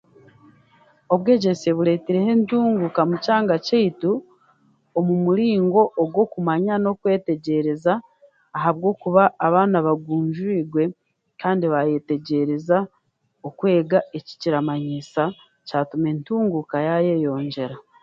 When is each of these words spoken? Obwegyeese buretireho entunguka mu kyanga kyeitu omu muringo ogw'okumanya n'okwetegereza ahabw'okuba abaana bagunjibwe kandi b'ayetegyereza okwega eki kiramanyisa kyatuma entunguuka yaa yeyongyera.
Obwegyeese 1.13 1.69
buretireho 1.77 2.29
entunguka 2.37 3.01
mu 3.09 3.15
kyanga 3.23 3.55
kyeitu 3.65 4.11
omu 4.97 5.15
muringo 5.23 5.81
ogw'okumanya 6.01 6.73
n'okwetegereza 6.79 7.93
ahabw'okuba 8.57 9.23
abaana 9.45 9.77
bagunjibwe 9.87 10.83
kandi 11.41 11.63
b'ayetegyereza 11.71 12.77
okwega 13.47 13.97
eki 14.17 14.33
kiramanyisa 14.41 15.23
kyatuma 15.67 16.07
entunguuka 16.13 16.75
yaa 16.87 17.05
yeyongyera. 17.07 17.75